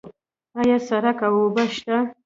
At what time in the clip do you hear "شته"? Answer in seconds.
1.75-1.97